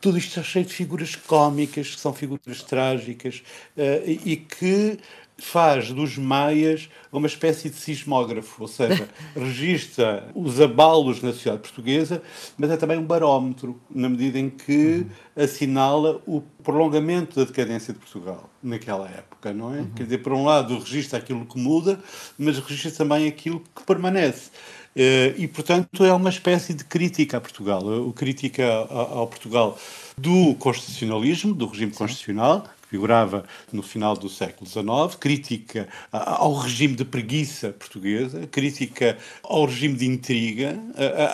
tudo 0.00 0.18
isto 0.18 0.28
está 0.28 0.42
cheio 0.42 0.64
de 0.64 0.72
figuras 0.72 1.16
cómicas, 1.16 1.94
que 1.94 2.00
são 2.00 2.12
figuras 2.12 2.62
trágicas, 2.62 3.42
uh, 3.76 4.08
e 4.24 4.36
que 4.36 4.98
faz 5.38 5.92
dos 5.92 6.16
maias 6.16 6.88
uma 7.12 7.26
espécie 7.26 7.68
de 7.68 7.76
sismógrafo, 7.76 8.62
ou 8.62 8.68
seja, 8.68 9.08
registra 9.36 10.28
os 10.34 10.60
abalos 10.60 11.22
na 11.22 11.32
sociedade 11.32 11.62
portuguesa, 11.62 12.22
mas 12.56 12.70
é 12.70 12.76
também 12.76 12.98
um 12.98 13.04
barómetro, 13.04 13.78
na 13.90 14.08
medida 14.08 14.38
em 14.38 14.48
que 14.48 15.06
uhum. 15.36 15.44
assinala 15.44 16.22
o 16.26 16.40
prolongamento 16.62 17.36
da 17.38 17.44
decadência 17.44 17.92
de 17.92 17.98
Portugal 17.98 18.50
naquela 18.62 19.08
época, 19.08 19.52
não 19.52 19.74
é? 19.74 19.80
Uhum. 19.80 19.90
Quer 19.94 20.04
dizer, 20.04 20.18
por 20.18 20.32
um 20.32 20.44
lado, 20.44 20.78
registra 20.78 21.18
aquilo 21.18 21.44
que 21.44 21.58
muda, 21.58 22.00
mas 22.38 22.58
registra 22.58 23.04
também 23.04 23.28
aquilo 23.28 23.62
que 23.74 23.84
permanece. 23.84 24.50
Eh, 24.96 25.34
e, 25.36 25.46
portanto, 25.46 26.04
é 26.04 26.12
uma 26.12 26.30
espécie 26.30 26.72
de 26.72 26.82
crítica 26.82 27.36
a 27.36 27.40
Portugal, 27.40 27.82
o 27.84 28.14
crítica 28.14 28.64
ao 28.66 29.26
Portugal 29.26 29.78
do 30.16 30.54
constitucionalismo, 30.54 31.52
do 31.54 31.66
regime 31.66 31.92
constitucional, 31.92 32.66
figurava 32.88 33.44
no 33.72 33.82
final 33.82 34.16
do 34.16 34.28
século 34.28 34.68
XIX, 34.68 35.16
crítica 35.18 35.88
ao 36.12 36.54
regime 36.54 36.94
de 36.94 37.04
preguiça 37.04 37.70
portuguesa, 37.70 38.46
crítica 38.46 39.18
ao 39.42 39.66
regime 39.66 39.96
de 39.96 40.06
intriga, 40.06 40.78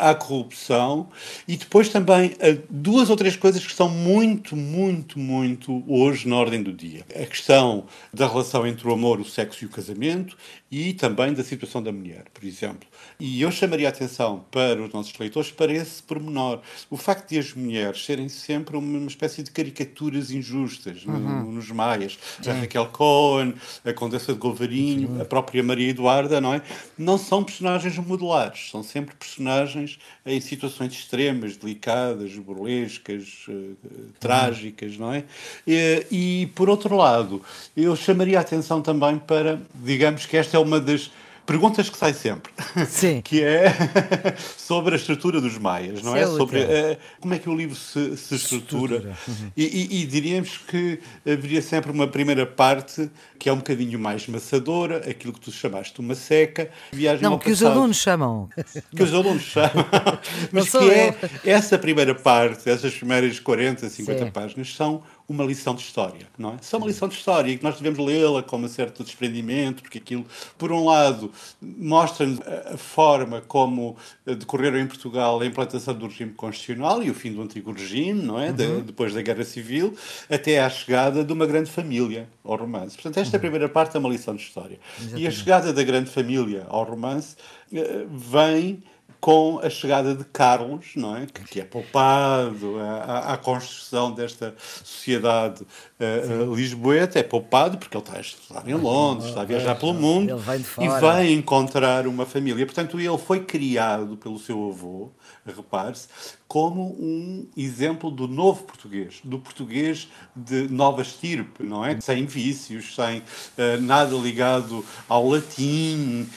à 0.01 0.15
corrupção 0.15 1.09
e 1.47 1.57
depois 1.57 1.89
também 1.89 2.33
duas 2.69 3.11
ou 3.11 3.17
três 3.17 3.37
coisas 3.37 3.63
que 3.63 3.71
estão 3.71 3.89
muito, 3.89 4.57
muito, 4.57 5.19
muito 5.19 5.83
hoje 5.87 6.29
na 6.29 6.37
ordem 6.37 6.63
do 6.63 6.73
dia. 6.73 7.05
A 7.15 7.27
questão 7.27 7.87
da 8.13 8.27
relação 8.27 8.67
entre 8.67 8.89
o 8.89 8.93
amor, 8.93 9.21
o 9.21 9.25
sexo 9.25 9.65
e 9.65 9.67
o 9.67 9.71
casamento 9.71 10.37
e 10.71 10.95
também 10.95 11.35
da 11.35 11.45
situação 11.45 11.83
da 11.83 11.93
mulher, 11.93 12.25
por 12.33 12.45
exemplo. 12.45 12.89
E 13.21 13.43
eu 13.43 13.51
chamaria 13.51 13.89
a 13.89 13.91
atenção 13.91 14.45
para 14.51 14.83
os 14.83 14.93
nossos 14.93 15.17
leitores 15.19 15.51
para 15.51 15.73
esse 15.73 16.03
pormenor. 16.03 16.61
O 16.89 16.97
facto 16.97 17.29
de 17.29 17.39
as 17.39 17.53
mulheres 17.53 18.05
serem 18.05 18.29
sempre 18.29 18.77
uma 18.77 19.07
espécie 19.07 19.43
de 19.43 19.51
caricaturas 19.51 20.31
injustas 20.31 21.05
uhum. 21.05 21.42
Nos 21.51 21.71
maias. 21.71 22.19
Sim. 22.41 22.51
A 22.51 22.55
Raquel 22.55 22.87
Cohen, 22.87 23.55
a 23.85 23.93
Condessa 23.93 24.33
de 24.33 24.39
Golvarinho, 24.39 25.21
a 25.21 25.25
própria 25.25 25.63
Maria 25.63 25.91
Eduarda, 25.91 26.41
não 26.41 26.55
é? 26.55 26.63
Não 26.97 27.19
são 27.19 27.43
personagens 27.43 27.97
modelares, 27.99 28.71
são 28.71 28.83
sempre 28.83 29.15
personagens 29.15 29.99
em 30.25 30.41
situações 30.41 30.93
extremas, 30.93 31.57
delicadas, 31.57 32.35
burlescas, 32.37 33.47
uh, 33.49 33.77
trágicas, 34.21 34.97
não 34.97 35.13
é? 35.13 35.25
E, 35.67 36.07
e, 36.11 36.47
por 36.55 36.69
outro 36.69 36.97
lado, 36.97 37.43
eu 37.77 37.95
chamaria 37.97 38.39
a 38.39 38.43
atenção 38.43 38.81
também 38.81 39.19
para, 39.19 39.61
digamos 39.75 40.27
que 40.27 40.37
esta 40.37 40.57
é 40.57 40.61
uma 40.61 40.81
das 40.81 41.11
perguntas 41.47 41.89
que 41.89 41.97
saem 41.97 42.15
sempre. 42.15 42.53
Sim. 42.89 43.21
que 43.23 43.43
é 43.43 43.73
sobre 44.57 44.95
a 44.95 44.97
estrutura 44.97 45.41
dos 45.41 45.59
maias, 45.59 46.03
não 46.03 46.17
é? 46.17 46.27
Sobre 46.27 46.61
uh, 46.61 46.97
como 47.21 47.35
é 47.35 47.39
que 47.39 47.49
o 47.49 47.55
livro 47.55 47.77
se, 47.77 48.17
se 48.17 48.35
estrutura. 48.35 48.97
estrutura. 48.97 49.19
Uhum. 49.29 49.51
E, 49.57 49.65
e, 49.65 50.03
e, 50.03 50.07
diríamos 50.07 50.59
que 50.59 51.01
haveria 51.27 51.63
sempre 51.63 51.91
uma 51.91 52.07
primeira 52.07 52.47
parte 52.47 53.11
que 53.39 53.49
é 53.49 53.53
um 53.53 53.57
bocadinho 53.57 53.99
mais 53.99 54.27
maçadora, 54.29 54.99
aquilo 54.99 55.33
que 55.33 55.41
tu 55.41 55.51
chamaste 55.51 55.99
uma 56.01 56.15
seca. 56.15 56.71
Viagem 56.93 57.23
não, 57.23 57.39
que 57.39 57.51
passado, 57.51 57.71
os 57.71 57.77
alunos 57.77 57.97
chamam. 57.97 58.49
Que 58.95 59.03
os 59.03 59.13
alunos 59.13 59.43
chamam. 59.43 59.87
Mas 60.53 60.71
que 60.71 60.91
é 60.91 61.15
essa 61.45 61.77
primeira 61.77 62.15
parte, 62.15 62.71
essas 62.71 62.95
primeiras 62.95 63.41
40, 63.41 63.89
50 63.89 64.25
Sim. 64.25 64.31
páginas, 64.31 64.75
são 64.75 65.03
uma 65.29 65.45
lição 65.45 65.75
de 65.75 65.83
história, 65.83 66.27
não 66.37 66.55
é? 66.55 66.57
Só 66.61 66.79
uma 66.79 66.87
lição 66.87 67.09
de 67.09 67.15
história 67.15 67.51
e 67.51 67.59
que 67.59 67.65
nós 67.65 67.77
devemos 67.77 67.99
lê-la 67.99 68.43
com 68.43 68.57
um 68.57 68.69
certo 68.69 69.03
desprendimento, 69.03 69.83
porque 69.83 69.99
aquilo, 69.99 70.27
por 70.59 70.73
um 70.73 70.85
lado, 70.85 71.31
mostra-nos 71.61 72.41
a 72.73 72.77
forma 72.77 73.41
como 73.41 73.97
decorreram 74.27 74.79
em 74.79 74.87
Portugal 74.87 75.41
a 75.41 75.47
implantação 75.47 75.95
do 75.95 76.07
regime 76.07 76.33
constitucional 76.33 77.03
e 77.03 77.11
o 77.11 77.15
fim 77.15 77.33
do 77.33 77.43
antigo 77.43 77.73
regime, 77.73 78.23
não 78.23 78.39
é? 78.39 78.51
Uhum. 78.51 78.57
De, 78.57 78.83
depois 78.83 79.15
da 79.15 79.23
Guerra 79.23 79.45
Civil, 79.45 79.95
até 80.29 80.61
à 80.61 80.69
chegada 80.69 81.25
de 81.25 81.33
uma 81.33 81.47
grande 81.47 81.71
família 81.71 82.29
ao 82.45 82.57
romance. 82.57 82.95
Portanto, 82.95 83.19
esta 83.19 83.37
uhum. 83.37 83.41
primeira 83.41 83.69
parte 83.69 83.97
é 83.97 84.01
uma 84.01 84.09
lição 84.09 84.35
de 84.35 84.43
história. 84.43 84.79
Exatamente. 84.99 85.23
E 85.23 85.27
a 85.27 85.31
chegada 85.31 85.73
da 85.73 85.83
grande 85.83 86.11
família 86.11 86.67
ao 86.69 86.85
romance 86.85 87.37
uh, 87.73 88.09
vem 88.11 88.83
com 89.23 89.61
a 89.63 89.71
chegada 89.71 90.17
de 90.17 90.25
Carlos, 90.25 90.95
não 90.97 91.17
é? 91.17 91.27
que, 91.27 91.61
é 91.61 91.65
poupado 91.65 92.77
à, 92.81 93.35
à, 93.35 93.37
construção 93.37 94.11
desta 94.11 94.53
sociedade 94.59 95.63
uh, 95.63 96.51
uh, 96.51 96.55
lisboeta, 96.57 97.21
é 97.21 97.23
poupado 97.23 97.79
porque 97.79 97.97
ele 97.97 98.03
está 98.03 98.19
a 98.19 98.21
estudar 98.21 98.69
em 98.69 98.75
Londres, 98.75 99.29
está 99.29 99.43
a 99.43 99.45
viajar 99.45 99.77
pelo 99.77 99.95
mundo 99.95 100.37
e 100.81 100.89
vai 101.01 101.33
encontrar 101.33 102.09
uma 102.09 102.27
família. 102.27 102.67
Portanto, 102.67 102.99
ele 102.99 103.17
foi 103.17 103.45
criado 103.45 104.17
pelo 104.17 104.41
seu 104.41 104.69
avô, 104.69 105.13
repare-se, 105.47 106.09
como 106.49 106.83
um 107.01 107.47
exemplo 107.57 108.11
do 108.11 108.27
novo 108.27 108.65
português, 108.65 109.21
do 109.23 109.39
português 109.39 110.09
de 110.35 110.69
nova 110.69 111.01
estirpe, 111.01 111.63
não 111.63 111.85
é? 111.85 111.99
Sem 112.01 112.27
vícios, 112.27 112.97
sem 112.97 113.21
uh, 113.21 113.81
nada 113.81 114.17
ligado 114.17 114.85
ao 115.09 115.29
latim, 115.29 116.29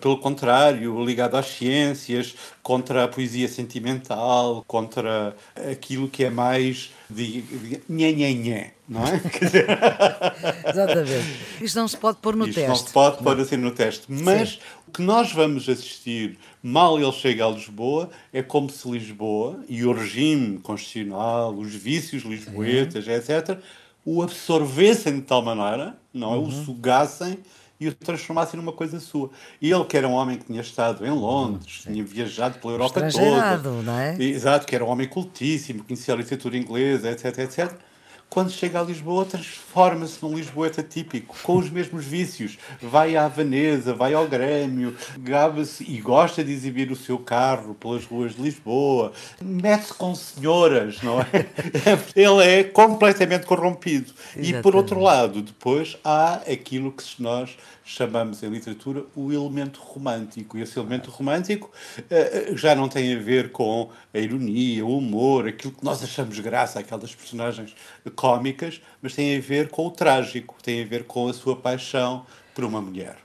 pelo 0.00 0.18
contrário, 0.18 1.04
ligado 1.04 1.34
às 1.36 1.46
ciências, 1.46 2.25
contra 2.62 3.04
a 3.04 3.08
poesia 3.08 3.48
sentimental, 3.48 4.64
contra 4.66 5.36
aquilo 5.70 6.08
que 6.08 6.24
é 6.24 6.30
mais 6.30 6.90
de, 7.08 7.42
de 7.42 7.80
nhé, 7.88 8.72
não 8.88 9.02
é? 9.06 9.20
Exatamente. 10.70 11.38
Isto 11.60 11.78
não 11.78 11.88
se 11.88 11.96
pode 11.96 12.18
pôr 12.18 12.36
no 12.36 12.46
Isto 12.46 12.54
teste. 12.54 12.68
não 12.68 12.76
se 12.76 12.92
pode 12.92 13.22
pôr 13.22 13.40
assim 13.40 13.56
no 13.56 13.70
teste. 13.70 14.06
Mas 14.08 14.50
Sim. 14.50 14.58
o 14.88 14.92
que 14.92 15.02
nós 15.02 15.32
vamos 15.32 15.68
assistir 15.68 16.38
mal 16.62 16.98
ele 16.98 17.12
chega 17.12 17.46
a 17.46 17.50
Lisboa 17.50 18.10
é 18.32 18.42
como 18.42 18.70
se 18.70 18.88
Lisboa 18.88 19.60
e 19.68 19.84
o 19.84 19.92
regime 19.92 20.58
constitucional, 20.58 21.54
os 21.54 21.74
vícios 21.74 22.22
lisboetas, 22.22 23.04
Sim. 23.04 23.12
etc., 23.12 23.58
o 24.04 24.22
absorvessem 24.22 25.16
de 25.16 25.22
tal 25.22 25.42
maneira, 25.42 25.96
não 26.14 26.32
é? 26.32 26.36
Uhum. 26.36 26.48
O 26.48 26.52
sugassem 26.52 27.38
e 27.78 27.88
o 27.88 27.94
transformassem 27.94 28.58
numa 28.58 28.72
coisa 28.72 28.98
sua. 29.00 29.30
E 29.60 29.70
ele, 29.70 29.84
que 29.84 29.96
era 29.96 30.08
um 30.08 30.12
homem 30.12 30.38
que 30.38 30.44
tinha 30.44 30.60
estado 30.60 31.06
em 31.06 31.10
Londres, 31.10 31.82
Sim. 31.82 31.92
tinha 31.92 32.04
viajado 32.04 32.58
pela 32.58 32.74
Europa 32.74 33.00
toda. 33.00 33.82
não 33.82 33.98
é? 33.98 34.16
Exato, 34.20 34.66
que 34.66 34.74
era 34.74 34.84
um 34.84 34.88
homem 34.88 35.06
cultíssimo, 35.06 35.84
conhecia 35.84 36.14
a 36.14 36.16
literatura 36.16 36.56
inglesa, 36.56 37.10
etc, 37.10 37.38
etc 37.38 37.85
quando 38.28 38.50
chega 38.50 38.80
a 38.80 38.82
Lisboa, 38.82 39.24
transforma-se 39.24 40.22
num 40.22 40.36
lisboeta 40.36 40.82
típico, 40.82 41.36
com 41.42 41.56
os 41.56 41.70
mesmos 41.70 42.04
vícios. 42.04 42.58
Vai 42.82 43.16
à 43.16 43.28
Veneza, 43.28 43.94
vai 43.94 44.14
ao 44.14 44.26
Grêmio, 44.26 44.94
gaba-se 45.18 45.84
e 45.84 46.00
gosta 46.00 46.44
de 46.44 46.52
exibir 46.52 46.90
o 46.90 46.96
seu 46.96 47.18
carro 47.18 47.74
pelas 47.74 48.04
ruas 48.04 48.34
de 48.34 48.42
Lisboa, 48.42 49.12
mete-se 49.40 49.94
com 49.94 50.14
senhoras, 50.14 51.00
não 51.02 51.20
é? 51.20 51.26
Ele 52.14 52.44
é 52.44 52.64
completamente 52.64 53.46
corrompido. 53.46 54.12
Exatamente. 54.36 54.58
E, 54.58 54.62
por 54.62 54.76
outro 54.76 55.00
lado, 55.00 55.40
depois 55.40 55.96
há 56.04 56.34
aquilo 56.46 56.92
que 56.92 57.04
nós 57.22 57.56
chamamos 57.86 58.42
em 58.42 58.48
literatura 58.48 59.04
o 59.14 59.32
elemento 59.32 59.80
romântico. 59.80 60.58
E 60.58 60.62
esse 60.62 60.76
elemento 60.76 61.08
romântico 61.08 61.70
uh, 61.98 62.56
já 62.56 62.74
não 62.74 62.88
tem 62.88 63.14
a 63.14 63.18
ver 63.18 63.52
com 63.52 63.90
a 64.12 64.18
ironia, 64.18 64.84
o 64.84 64.98
humor, 64.98 65.46
aquilo 65.46 65.72
que 65.72 65.84
nós 65.84 66.02
achamos 66.02 66.38
graça, 66.40 66.80
aquelas 66.80 67.14
personagens 67.14 67.74
cómicas, 68.16 68.80
mas 69.00 69.14
tem 69.14 69.36
a 69.36 69.40
ver 69.40 69.68
com 69.68 69.86
o 69.86 69.90
trágico, 69.90 70.56
tem 70.62 70.82
a 70.82 70.86
ver 70.86 71.04
com 71.04 71.28
a 71.28 71.32
sua 71.32 71.54
paixão 71.54 72.26
por 72.54 72.64
uma 72.64 72.80
mulher, 72.80 73.18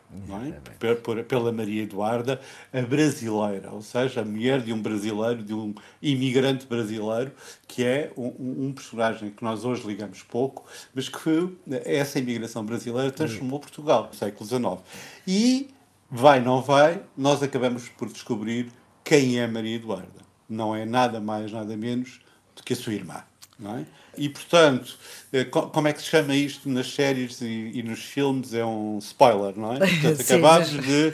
é? 0.84 0.94
Por, 0.96 1.24
pela 1.24 1.54
Maria 1.54 1.84
Eduarda, 1.84 2.42
a 2.74 2.82
brasileira, 2.82 3.72
ou 3.72 3.82
seja, 3.82 4.20
a 4.20 4.26
mulher 4.26 4.60
de 4.60 4.74
um 4.74 4.82
brasileiro, 4.82 5.42
de 5.42 5.54
um 5.54 5.74
imigrante 6.02 6.66
brasileiro, 6.68 7.32
que 7.66 7.82
é 7.82 8.12
um, 8.18 8.68
um 8.68 8.74
personagem 8.74 9.32
que 9.32 9.42
nós 9.42 9.64
hoje 9.64 9.88
ligamos 9.88 10.22
pouco, 10.22 10.66
mas 10.94 11.08
que 11.08 11.58
essa 11.86 12.20
imigração 12.20 12.66
brasileira 12.66 13.10
transformou 13.10 13.62
Portugal 13.62 14.10
no 14.12 14.14
século 14.14 14.46
XIX. 14.46 14.84
E, 15.26 15.70
vai, 16.10 16.42
não 16.42 16.62
vai, 16.62 17.02
nós 17.16 17.42
acabamos 17.42 17.88
por 17.88 18.10
descobrir 18.10 18.70
quem 19.02 19.40
é 19.40 19.48
Maria 19.48 19.78
Eduarda. 19.78 20.22
Não 20.50 20.76
é 20.76 20.86
nada 20.86 21.22
mais, 21.22 21.54
nada 21.54 21.78
menos 21.78 22.20
do 22.54 22.64
que 22.64 22.74
a 22.74 22.76
sua 22.76 22.94
irmã. 22.94 23.24
É? 23.64 23.86
E, 24.18 24.28
portanto, 24.28 24.98
eh, 25.32 25.46
como 25.46 25.88
é 25.88 25.94
que 25.94 26.02
se 26.02 26.08
chama 26.08 26.36
isto 26.36 26.68
nas 26.68 26.92
séries 26.92 27.40
e, 27.42 27.72
e 27.76 27.84
nos 27.84 28.00
filmes? 28.00 28.54
É 28.54 28.66
um 28.66 28.98
spoiler, 28.98 29.58
não 29.58 29.74
é? 29.74 29.78
Portanto, 30.02 30.22
acabámos 30.22 30.70
de. 30.70 31.14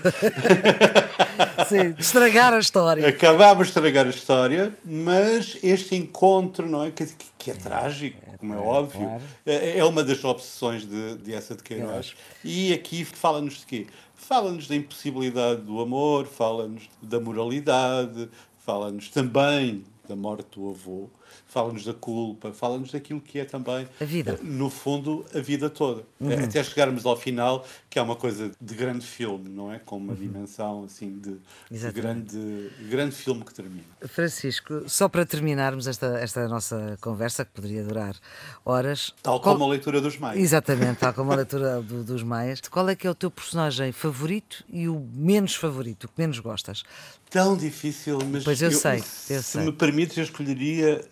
Sim, 1.67 1.91
de 1.91 2.01
estragar 2.01 2.53
a 2.53 2.59
história. 2.59 3.07
Acabámos 3.07 3.67
de 3.67 3.71
estragar 3.71 4.07
a 4.07 4.09
história, 4.09 4.73
mas 4.83 5.57
este 5.61 5.95
encontro, 5.95 6.67
não 6.67 6.85
é? 6.85 6.91
Que, 6.91 7.05
que 7.37 7.51
é 7.51 7.53
trágico, 7.53 8.19
como 8.39 8.53
é, 8.53 8.57
é 8.57 8.59
óbvio, 8.59 9.01
claro. 9.01 9.23
É, 9.45 9.77
é 9.79 9.85
uma 9.85 10.03
das 10.03 10.23
obsessões 10.23 10.87
de, 10.87 11.17
de 11.17 11.33
essa 11.33 11.53
de 11.53 11.61
Queiroz. 11.61 12.15
E 12.43 12.73
aqui 12.73 13.05
fala-nos 13.05 13.59
de 13.59 13.65
quê? 13.65 13.87
Fala-nos 14.15 14.67
da 14.67 14.75
impossibilidade 14.75 15.61
do 15.61 15.79
amor, 15.79 16.25
fala-nos 16.25 16.89
da 17.01 17.19
moralidade, 17.19 18.29
fala-nos 18.65 19.09
também 19.09 19.83
da 20.07 20.15
morte 20.15 20.47
do 20.55 20.69
avô 20.69 21.09
fala-nos 21.45 21.85
da 21.85 21.93
culpa, 21.93 22.51
fala-nos 22.51 22.91
daquilo 22.91 23.21
que 23.21 23.39
é 23.39 23.45
também, 23.45 23.87
a 23.99 24.05
vida. 24.05 24.39
No 24.43 24.69
fundo, 24.69 25.25
a 25.33 25.39
vida 25.39 25.69
toda. 25.69 26.03
Uhum. 26.19 26.43
Até 26.43 26.63
chegarmos 26.63 27.05
ao 27.05 27.15
final, 27.15 27.65
que 27.89 27.97
é 27.97 28.01
uma 28.01 28.15
coisa 28.15 28.51
de 28.59 28.75
grande 28.75 29.05
filme, 29.05 29.49
não 29.49 29.71
é? 29.71 29.79
Com 29.79 29.97
uma 29.97 30.13
uhum. 30.13 30.19
dimensão 30.19 30.83
assim 30.83 31.19
de, 31.19 31.37
de, 31.71 31.91
grande, 31.91 32.71
grande 32.89 33.15
filme 33.15 33.43
que 33.43 33.53
termina. 33.53 33.83
Francisco, 34.05 34.83
só 34.87 35.07
para 35.07 35.25
terminarmos 35.25 35.87
esta, 35.87 36.17
esta 36.19 36.47
nossa 36.47 36.97
conversa, 37.01 37.45
que 37.45 37.51
poderia 37.51 37.83
durar 37.83 38.15
horas. 38.63 39.13
Tal 39.21 39.39
qual... 39.39 39.55
como 39.55 39.65
a 39.65 39.69
leitura 39.69 40.01
dos 40.01 40.17
Maias. 40.17 40.43
Exatamente, 40.43 40.99
tal 40.99 41.13
como 41.13 41.31
a 41.31 41.35
leitura 41.37 41.81
do, 41.81 42.03
dos 42.03 42.23
Maias. 42.23 42.61
Qual 42.61 42.87
é 42.89 42.95
que 42.95 43.07
é 43.07 43.09
o 43.09 43.15
teu 43.15 43.31
personagem 43.31 43.91
favorito 43.91 44.63
e 44.69 44.87
o 44.87 44.99
menos 45.13 45.55
favorito, 45.55 46.05
o 46.05 46.07
que 46.07 46.13
menos 46.17 46.39
gostas? 46.39 46.83
Tão 47.29 47.57
difícil, 47.57 48.19
mas 48.31 48.45
pois 48.45 48.61
eu, 48.61 48.71
eu 48.71 48.77
sei, 48.77 48.99
eu 48.99 49.01
se 49.01 49.43
sei. 49.43 49.65
me 49.65 49.73
permites, 49.73 50.15
eu 50.15 50.23
escolheria 50.23 51.03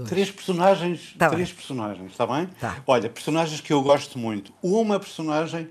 Dois. 0.00 0.08
Três 0.08 0.30
personagens, 0.30 1.14
tá 1.18 1.28
três 1.28 1.48
bem. 1.48 1.56
personagens, 1.56 2.12
está 2.12 2.26
bem? 2.26 2.46
Tá. 2.58 2.82
Olha, 2.86 3.08
personagens 3.10 3.60
que 3.60 3.72
eu 3.72 3.82
gosto 3.82 4.18
muito. 4.18 4.52
Uma 4.62 4.98
personagem 4.98 5.68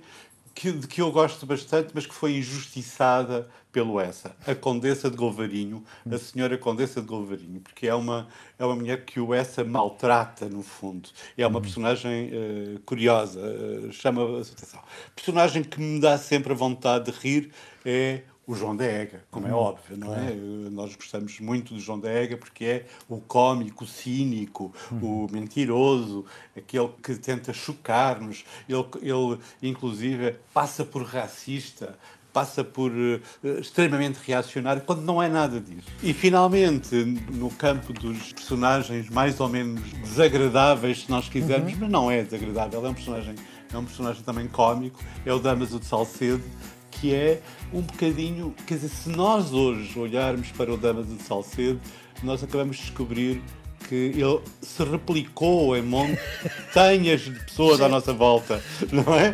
que, 0.53 0.71
de 0.71 0.87
que 0.87 1.01
eu 1.01 1.11
gosto 1.11 1.45
bastante, 1.45 1.89
mas 1.93 2.05
que 2.05 2.13
foi 2.13 2.37
injustiçada 2.37 3.49
pelo 3.71 3.99
essa, 3.99 4.35
a 4.47 4.53
Condessa 4.53 5.09
de 5.09 5.15
Golvarinho, 5.15 5.83
a 6.11 6.17
senhora 6.17 6.57
Condessa 6.57 7.01
de 7.01 7.07
Golvarinho, 7.07 7.61
porque 7.61 7.87
é 7.87 7.93
uma, 7.93 8.27
é 8.57 8.65
uma 8.65 8.75
mulher 8.75 9.05
que 9.05 9.19
o 9.19 9.33
essa 9.33 9.63
maltrata, 9.63 10.49
no 10.49 10.63
fundo. 10.63 11.09
É 11.37 11.45
uma 11.45 11.61
personagem 11.61 12.29
uh, 12.29 12.79
curiosa, 12.81 13.39
uh, 13.39 13.91
chama 13.91 14.21
a 14.21 14.41
atenção. 14.41 14.81
Personagem 15.15 15.63
que 15.63 15.79
me 15.79 15.99
dá 15.99 16.17
sempre 16.17 16.51
a 16.51 16.55
vontade 16.55 17.11
de 17.11 17.17
rir 17.17 17.51
é 17.85 18.23
o 18.49 18.55
João 18.55 18.75
da 18.75 18.83
Ega, 18.83 19.23
como 19.29 19.47
é 19.47 19.51
uhum. 19.51 19.59
óbvio, 19.59 19.95
não 19.95 20.15
é? 20.15 20.33
Nós 20.71 20.95
gostamos 20.95 21.39
muito 21.39 21.75
do 21.75 21.79
João 21.79 21.99
da 21.99 22.09
Ega 22.09 22.35
porque 22.35 22.65
é 22.65 22.85
o 23.07 23.21
cómico, 23.21 23.83
o 23.83 23.87
cínico, 23.87 24.73
uhum. 24.91 25.25
o 25.25 25.31
mentiroso, 25.31 26.25
aquele 26.57 26.89
que 27.03 27.13
tenta 27.13 27.53
chocar-nos. 27.53 28.43
Ele, 28.67 28.83
ele, 29.03 29.39
inclusive, 29.61 30.35
passa 30.51 30.83
por 30.83 31.03
racista, 31.03 31.95
passa 32.33 32.63
por 32.63 32.91
uh, 32.91 33.21
extremamente 33.59 34.17
reacionário, 34.25 34.81
quando 34.81 35.03
não 35.03 35.21
é 35.21 35.29
nada 35.29 35.59
disso. 35.59 35.87
E 36.01 36.11
finalmente, 36.11 36.95
no 37.31 37.51
campo 37.51 37.93
dos 37.93 38.33
personagens 38.33 39.11
mais 39.11 39.39
ou 39.39 39.47
menos 39.47 39.79
desagradáveis, 40.01 41.03
se 41.03 41.11
nós 41.11 41.29
quisermos, 41.29 41.73
uhum. 41.73 41.81
mas 41.81 41.91
não 41.91 42.09
é 42.09 42.23
desagradável, 42.23 42.83
é 42.83 42.89
um 42.89 42.95
personagem, 42.95 43.35
é 43.71 43.77
um 43.77 43.85
personagem 43.85 44.23
também 44.23 44.47
cómico, 44.47 44.99
é 45.23 45.31
o 45.31 45.37
Damaso 45.37 45.79
de 45.79 45.85
Salcedo, 45.85 46.43
que 46.91 47.13
é 47.13 47.41
um 47.73 47.81
bocadinho. 47.81 48.53
Quer 48.65 48.75
dizer, 48.75 48.89
se 48.89 49.09
nós 49.09 49.53
hoje 49.53 49.97
olharmos 49.97 50.51
para 50.51 50.73
o 50.73 50.77
Damas 50.77 51.07
de 51.07 51.21
Salcedo, 51.23 51.79
nós 52.23 52.43
acabamos 52.43 52.77
de 52.77 52.83
descobrir 52.83 53.41
que 53.87 53.95
ele 53.95 54.39
se 54.61 54.83
replicou 54.83 55.75
em 55.75 55.81
montanhas 55.81 57.21
de 57.25 57.31
pessoas 57.31 57.81
à 57.81 57.89
nossa 57.89 58.13
volta, 58.13 58.61
não 58.91 59.15
é? 59.15 59.33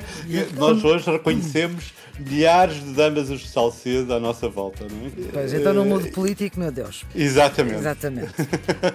Nós 0.55 0.83
hoje 0.83 1.11
reconhecemos 1.11 1.93
milhares 2.19 2.75
de 2.75 2.93
damas 2.93 3.29
a 3.29 3.37
Salcedo 3.37 4.13
à 4.13 4.19
nossa 4.19 4.47
volta, 4.47 4.85
não 4.89 5.07
é? 5.07 5.11
Pois, 5.31 5.53
então 5.53 5.73
no 5.73 5.85
mundo 5.85 6.09
político, 6.11 6.59
meu 6.59 6.71
Deus. 6.71 7.03
Exatamente. 7.13 7.79
Exatamente. 7.79 8.33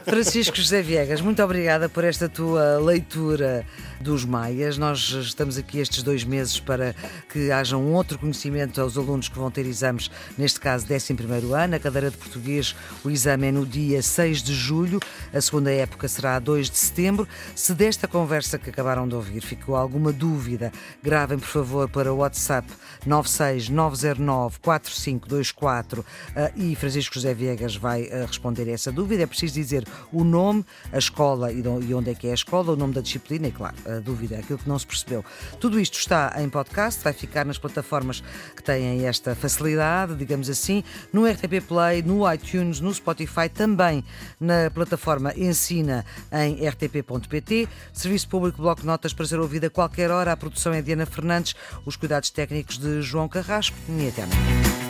Francisco 0.05 0.57
José 0.57 0.83
Viegas, 0.83 1.21
muito 1.21 1.43
obrigada 1.43 1.89
por 1.89 2.05
esta 2.05 2.29
tua 2.29 2.79
leitura 2.79 3.65
dos 4.00 4.25
Maias. 4.25 4.79
Nós 4.79 5.11
estamos 5.11 5.59
aqui 5.59 5.79
estes 5.79 6.03
dois 6.03 6.25
meses 6.25 6.59
para 6.59 6.95
que 7.31 7.50
haja 7.50 7.77
um 7.77 7.93
outro 7.93 8.19
conhecimento 8.19 8.81
aos 8.81 8.97
alunos 8.97 9.29
que 9.29 9.39
vão 9.39 9.50
ter 9.50 9.67
exames, 9.67 10.11
neste 10.39 10.59
caso 10.59 10.87
11 10.91 11.17
ano. 11.55 11.77
A 11.77 11.79
cadeira 11.79 12.11
de 12.11 12.17
português, 12.17 12.75
o 13.05 13.11
exame 13.11 13.49
é 13.49 13.53
no 13.53 13.67
dia 13.67 14.03
6 14.03 14.43
de 14.43 14.55
julho, 14.55 14.99
a 15.33 15.41
segunda 15.41 15.71
época 15.71 16.09
será 16.09 16.37
a 16.37 16.39
2 16.39 16.71
de 16.71 16.79
setembro. 16.79 17.29
Se 17.55 17.75
desta 17.75 18.09
conversa 18.09 18.59
que 18.59 18.71
acabaram 18.71 19.07
de 19.07 19.15
ouvir 19.15 19.43
ficou 19.43 19.77
alguma 19.77 20.12
dúvida, 20.12 20.73
gravem 21.03 21.39
por 21.39 21.49
favor 21.49 21.89
para 21.89 22.12
o 22.12 22.19
WhatsApp 22.19 22.67
969094524 23.11 25.99
uh, 25.99 26.05
e 26.57 26.75
Francisco 26.76 27.14
José 27.14 27.35
Viegas 27.35 27.76
vai 27.76 28.05
uh, 28.05 28.25
responder 28.26 28.69
a 28.69 28.73
essa 28.73 28.90
dúvida. 28.93 29.25
É 29.25 29.26
preciso 29.26 29.55
dizer 29.55 29.85
o 30.12 30.23
nome, 30.23 30.64
a 30.93 30.99
escola 30.99 31.50
e 31.52 31.64
onde 31.95 32.11
é 32.11 32.14
que 32.14 32.29
é 32.29 32.31
a 32.31 32.35
escola, 32.35 32.73
o 32.73 32.76
nome 32.76 32.95
da 32.95 33.00
disciplina 33.00 33.49
e, 33.49 33.52
claro, 33.52 33.75
a 33.87 33.99
dúvida, 33.99 34.38
aquilo 34.38 34.59
que 34.59 34.69
não 34.69 34.79
se 34.79 34.87
percebeu. 34.87 35.25
Tudo 35.59 35.81
isto 35.81 35.99
está 35.99 36.35
em 36.38 36.49
podcast, 36.49 37.02
vai 37.02 37.12
ficar 37.12 37.45
nas 37.45 37.59
plataformas 37.59 38.23
que 38.55 38.62
têm 38.62 39.05
esta 39.07 39.35
facilidade, 39.35 40.14
digamos 40.14 40.49
assim, 40.49 40.85
no 41.12 41.26
RTP 41.26 41.61
Play, 41.67 42.02
no 42.02 42.33
iTunes, 42.33 42.79
no 42.81 42.95
Spotify, 42.95 43.49
também 43.52 44.05
na 44.38 44.71
plataforma 44.71 45.35
Ensina 45.37 46.05
em 46.33 46.64
rtp.pt. 46.67 47.69
Serviço 47.93 48.29
Público 48.29 48.62
Bloco 48.62 48.85
Notas 48.85 49.12
para 49.12 49.26
ser 49.26 49.40
ouvido 49.40 49.67
a 49.67 49.71
qualquer 49.71 50.11
hora. 50.11 50.33
A 50.33 50.37
produção 50.37 50.73
é 50.73 50.83
Diana 50.83 51.07
Fernandes, 51.07 51.55
os 51.85 51.97
cuidados 51.97 52.31
técnicos 52.31 52.79
de 52.79 53.00
João 53.02 53.28
Carrasco. 53.28 53.76
E 53.88 54.09
até 54.09 54.23
amanhã. 54.23 54.89